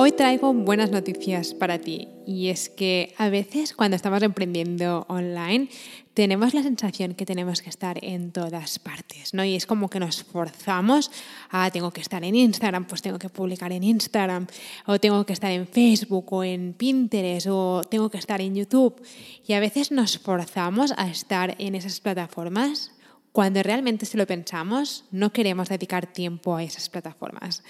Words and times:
Hoy 0.00 0.12
traigo 0.12 0.54
buenas 0.54 0.92
noticias 0.92 1.54
para 1.54 1.80
ti 1.80 2.06
y 2.24 2.50
es 2.50 2.68
que 2.68 3.16
a 3.18 3.30
veces 3.30 3.74
cuando 3.74 3.96
estamos 3.96 4.22
emprendiendo 4.22 5.04
online 5.08 5.70
tenemos 6.14 6.54
la 6.54 6.62
sensación 6.62 7.14
que 7.14 7.26
tenemos 7.26 7.62
que 7.62 7.68
estar 7.68 7.98
en 8.04 8.30
todas 8.30 8.78
partes, 8.78 9.34
¿no? 9.34 9.44
Y 9.44 9.56
es 9.56 9.66
como 9.66 9.90
que 9.90 9.98
nos 9.98 10.22
forzamos 10.22 11.10
a 11.50 11.72
tengo 11.72 11.90
que 11.90 12.00
estar 12.00 12.22
en 12.22 12.36
Instagram, 12.36 12.86
pues 12.86 13.02
tengo 13.02 13.18
que 13.18 13.28
publicar 13.28 13.72
en 13.72 13.82
Instagram, 13.82 14.46
o 14.86 15.00
tengo 15.00 15.26
que 15.26 15.32
estar 15.32 15.50
en 15.50 15.66
Facebook 15.66 16.32
o 16.32 16.44
en 16.44 16.74
Pinterest 16.74 17.48
o 17.50 17.82
tengo 17.82 18.08
que 18.08 18.18
estar 18.18 18.40
en 18.40 18.54
YouTube 18.54 19.02
y 19.48 19.54
a 19.54 19.58
veces 19.58 19.90
nos 19.90 20.16
forzamos 20.16 20.94
a 20.96 21.08
estar 21.08 21.56
en 21.58 21.74
esas 21.74 21.98
plataformas 21.98 22.92
cuando 23.32 23.62
realmente 23.62 24.06
si 24.06 24.16
lo 24.16 24.26
pensamos, 24.26 25.04
no 25.10 25.32
queremos 25.32 25.68
dedicar 25.68 26.12
tiempo 26.12 26.56
a 26.56 26.62
esas 26.64 26.88
plataformas. 26.88 27.62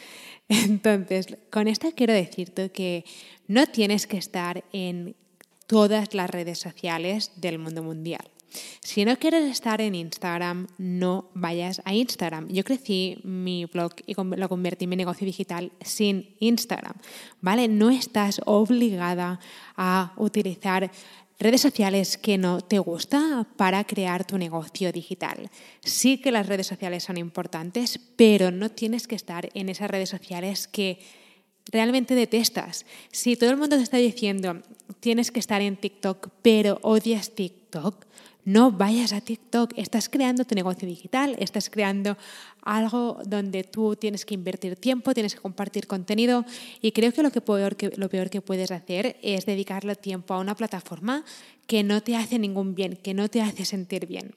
Entonces, 0.48 1.36
con 1.50 1.68
esto 1.68 1.88
quiero 1.94 2.12
decirte 2.12 2.70
que 2.70 3.04
no 3.46 3.66
tienes 3.66 4.06
que 4.06 4.16
estar 4.16 4.64
en 4.72 5.14
todas 5.66 6.14
las 6.14 6.30
redes 6.30 6.58
sociales 6.58 7.32
del 7.36 7.58
mundo 7.58 7.82
mundial. 7.82 8.24
Si 8.80 9.04
no 9.04 9.16
quieres 9.18 9.44
estar 9.44 9.80
en 9.82 9.94
Instagram, 9.94 10.68
no 10.78 11.28
vayas 11.34 11.82
a 11.84 11.92
Instagram. 11.92 12.48
Yo 12.48 12.64
crecí 12.64 13.20
mi 13.22 13.66
blog 13.66 13.92
y 14.06 14.14
lo 14.14 14.48
convertí 14.48 14.84
en 14.84 14.90
mi 14.90 14.96
negocio 14.96 15.26
digital 15.26 15.70
sin 15.82 16.34
Instagram, 16.40 16.94
¿vale? 17.42 17.68
No 17.68 17.90
estás 17.90 18.40
obligada 18.46 19.38
a 19.76 20.14
utilizar 20.16 20.90
redes 21.38 21.60
sociales 21.60 22.18
que 22.18 22.36
no 22.36 22.60
te 22.60 22.78
gusta 22.78 23.46
para 23.56 23.84
crear 23.84 24.26
tu 24.26 24.38
negocio 24.38 24.92
digital. 24.92 25.50
Sí 25.82 26.18
que 26.18 26.32
las 26.32 26.46
redes 26.46 26.66
sociales 26.66 27.04
son 27.04 27.16
importantes, 27.16 28.00
pero 28.16 28.50
no 28.50 28.70
tienes 28.70 29.06
que 29.06 29.14
estar 29.14 29.48
en 29.54 29.68
esas 29.68 29.90
redes 29.90 30.08
sociales 30.08 30.66
que 30.66 30.98
realmente 31.70 32.14
detestas. 32.14 32.86
Si 33.12 33.36
todo 33.36 33.50
el 33.50 33.56
mundo 33.56 33.76
te 33.76 33.82
está 33.82 33.98
diciendo 33.98 34.62
tienes 35.00 35.30
que 35.30 35.40
estar 35.40 35.60
en 35.62 35.76
TikTok, 35.76 36.28
pero 36.42 36.78
odias 36.82 37.34
TikTok, 37.34 37.57
no 38.44 38.72
vayas 38.72 39.12
a 39.12 39.20
TikTok, 39.20 39.74
estás 39.76 40.08
creando 40.08 40.44
tu 40.44 40.54
negocio 40.54 40.88
digital, 40.88 41.36
estás 41.38 41.68
creando 41.68 42.16
algo 42.62 43.20
donde 43.26 43.62
tú 43.62 43.94
tienes 43.94 44.24
que 44.24 44.32
invertir 44.32 44.76
tiempo, 44.76 45.12
tienes 45.12 45.34
que 45.34 45.40
compartir 45.40 45.86
contenido 45.86 46.46
y 46.80 46.92
creo 46.92 47.12
que 47.12 47.22
lo, 47.22 47.30
que 47.30 47.92
lo 47.96 48.08
peor 48.08 48.30
que 48.30 48.40
puedes 48.40 48.70
hacer 48.70 49.18
es 49.22 49.44
dedicarle 49.44 49.96
tiempo 49.96 50.32
a 50.32 50.38
una 50.38 50.54
plataforma 50.54 51.24
que 51.66 51.82
no 51.82 52.02
te 52.02 52.16
hace 52.16 52.38
ningún 52.38 52.74
bien, 52.74 52.96
que 52.96 53.12
no 53.12 53.28
te 53.28 53.42
hace 53.42 53.66
sentir 53.66 54.06
bien. 54.06 54.34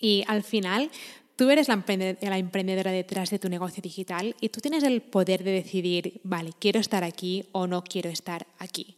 Y 0.00 0.24
al 0.26 0.42
final 0.42 0.90
tú 1.36 1.48
eres 1.48 1.68
la 1.68 2.38
emprendedora 2.38 2.90
detrás 2.90 3.30
de 3.30 3.38
tu 3.38 3.48
negocio 3.48 3.80
digital 3.80 4.34
y 4.40 4.48
tú 4.48 4.60
tienes 4.60 4.82
el 4.82 5.02
poder 5.02 5.44
de 5.44 5.52
decidir, 5.52 6.20
vale, 6.24 6.50
quiero 6.58 6.80
estar 6.80 7.04
aquí 7.04 7.44
o 7.52 7.68
no 7.68 7.84
quiero 7.84 8.10
estar 8.10 8.46
aquí. 8.58 8.96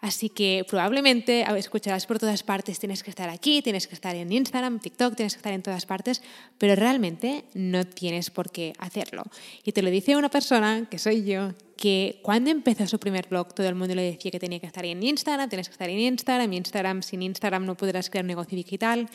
Así 0.00 0.30
que 0.30 0.64
probablemente 0.68 1.44
escucharás 1.58 2.06
por 2.06 2.18
todas 2.18 2.42
partes, 2.42 2.78
tienes 2.78 3.02
que 3.02 3.10
estar 3.10 3.28
aquí, 3.28 3.60
tienes 3.60 3.86
que 3.86 3.94
estar 3.94 4.16
en 4.16 4.32
Instagram, 4.32 4.80
TikTok, 4.80 5.14
tienes 5.14 5.34
que 5.34 5.38
estar 5.38 5.52
en 5.52 5.62
todas 5.62 5.84
partes, 5.84 6.22
pero 6.56 6.74
realmente 6.74 7.44
no 7.52 7.84
tienes 7.84 8.30
por 8.30 8.50
qué 8.50 8.72
hacerlo. 8.78 9.24
Y 9.62 9.72
te 9.72 9.82
lo 9.82 9.90
dice 9.90 10.16
una 10.16 10.30
persona, 10.30 10.88
que 10.90 10.98
soy 10.98 11.24
yo, 11.24 11.52
que 11.80 12.20
cuando 12.22 12.50
empezó 12.50 12.86
su 12.86 12.98
primer 12.98 13.26
blog 13.28 13.54
todo 13.54 13.66
el 13.66 13.74
mundo 13.74 13.94
le 13.94 14.02
decía 14.02 14.30
que 14.30 14.38
tenía 14.38 14.60
que 14.60 14.66
estar 14.66 14.84
en 14.84 15.02
Instagram, 15.02 15.48
tienes 15.48 15.68
que 15.68 15.72
estar 15.72 15.88
en 15.88 15.98
Instagram, 15.98 16.52
Instagram 16.52 17.02
sin 17.02 17.22
Instagram 17.22 17.64
no 17.64 17.74
podrás 17.74 18.10
crear 18.10 18.24
negocio 18.24 18.56
digital. 18.56 19.08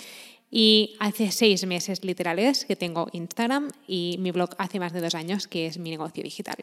Y 0.51 0.95
hace 0.99 1.31
seis 1.31 1.65
meses 1.65 2.03
literales 2.03 2.65
que 2.65 2.75
tengo 2.75 3.07
Instagram 3.11 3.69
y 3.87 4.17
mi 4.19 4.31
blog 4.31 4.51
hace 4.57 4.79
más 4.79 4.93
de 4.93 5.01
dos 5.01 5.15
años 5.15 5.47
que 5.47 5.65
es 5.65 5.77
mi 5.77 5.89
negocio 5.89 6.23
digital. 6.23 6.55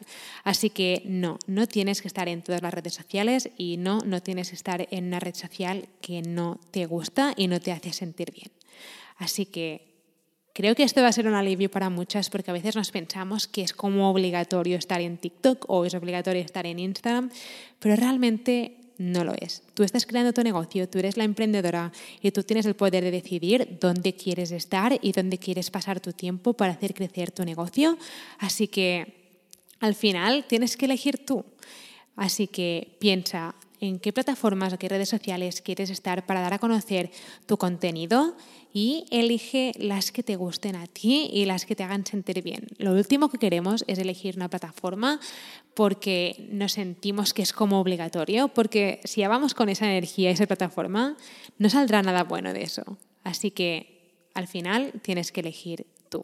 Así 0.43 0.69
que 0.69 1.03
no, 1.05 1.37
no 1.47 1.67
tienes 1.67 2.01
que 2.01 2.07
estar 2.07 2.27
en 2.27 2.41
todas 2.41 2.61
las 2.61 2.73
redes 2.73 2.93
sociales 2.93 3.49
y 3.57 3.77
no, 3.77 3.99
no 3.99 4.21
tienes 4.21 4.49
que 4.49 4.55
estar 4.55 4.87
en 4.89 5.07
una 5.07 5.19
red 5.19 5.35
social 5.35 5.87
que 6.01 6.21
no 6.21 6.59
te 6.71 6.85
gusta 6.85 7.33
y 7.35 7.47
no 7.47 7.59
te 7.59 7.71
hace 7.71 7.93
sentir 7.93 8.31
bien. 8.31 8.51
Así 9.17 9.45
que 9.45 9.93
Creo 10.55 10.75
que 10.75 10.83
esto 10.83 11.01
va 11.01 11.07
a 11.07 11.11
ser 11.11 11.27
un 11.27 11.33
alivio 11.33 11.71
para 11.71 11.89
muchas 11.89 12.29
porque 12.29 12.51
a 12.51 12.53
veces 12.53 12.75
nos 12.75 12.91
pensamos 12.91 13.47
que 13.47 13.63
es 13.63 13.73
como 13.73 14.11
obligatorio 14.11 14.77
estar 14.77 15.01
en 15.01 15.17
TikTok 15.17 15.65
o 15.67 15.83
es 15.83 15.95
obligatorio 15.95 16.43
estar 16.43 16.67
en 16.67 16.77
Instagram, 16.77 17.31
pero 17.79 17.95
realmente 17.95 18.77
no 18.97 19.23
lo 19.23 19.33
es. 19.39 19.63
Tú 19.73 19.83
estás 19.83 20.05
creando 20.05 20.33
tu 20.33 20.43
negocio, 20.43 20.87
tú 20.87 20.99
eres 20.99 21.17
la 21.17 21.23
emprendedora 21.23 21.91
y 22.21 22.31
tú 22.31 22.43
tienes 22.43 22.65
el 22.65 22.75
poder 22.75 23.03
de 23.03 23.11
decidir 23.11 23.77
dónde 23.79 24.13
quieres 24.15 24.51
estar 24.51 24.97
y 25.01 25.11
dónde 25.11 25.37
quieres 25.37 25.71
pasar 25.71 25.99
tu 25.99 26.13
tiempo 26.13 26.53
para 26.53 26.73
hacer 26.73 26.93
crecer 26.93 27.31
tu 27.31 27.43
negocio. 27.43 27.97
Así 28.39 28.67
que 28.67 29.41
al 29.79 29.95
final 29.95 30.45
tienes 30.47 30.77
que 30.77 30.85
elegir 30.85 31.25
tú. 31.25 31.45
Así 32.15 32.47
que 32.47 32.97
piensa 32.99 33.55
en 33.83 33.99
qué 33.99 34.13
plataformas 34.13 34.71
o 34.71 34.79
qué 34.79 34.87
redes 34.87 35.09
sociales 35.09 35.61
quieres 35.61 35.89
estar 35.89 36.25
para 36.25 36.39
dar 36.39 36.53
a 36.53 36.59
conocer 36.59 37.11
tu 37.45 37.57
contenido 37.57 38.37
y 38.73 39.05
elige 39.11 39.73
las 39.77 40.13
que 40.13 40.23
te 40.23 40.37
gusten 40.37 40.77
a 40.77 40.87
ti 40.87 41.29
y 41.33 41.43
las 41.43 41.65
que 41.65 41.75
te 41.75 41.83
hagan 41.83 42.05
sentir 42.05 42.41
bien. 42.41 42.67
Lo 42.77 42.93
último 42.93 43.27
que 43.27 43.37
queremos 43.37 43.83
es 43.87 43.99
elegir 43.99 44.37
una 44.37 44.49
plataforma 44.49 45.19
porque 45.73 46.47
nos 46.49 46.71
sentimos 46.71 47.33
que 47.33 47.41
es 47.41 47.51
como 47.51 47.81
obligatorio, 47.81 48.47
porque 48.47 49.01
si 49.03 49.19
ya 49.19 49.27
vamos 49.27 49.53
con 49.53 49.67
esa 49.67 49.85
energía 49.85 50.29
y 50.29 50.33
esa 50.33 50.47
plataforma, 50.47 51.17
no 51.57 51.69
saldrá 51.69 52.01
nada 52.01 52.23
bueno 52.23 52.53
de 52.53 52.63
eso. 52.63 52.97
Así 53.25 53.51
que 53.51 54.29
al 54.33 54.47
final 54.47 54.93
tienes 55.01 55.33
que 55.33 55.41
elegir 55.41 55.87
tú. 56.07 56.23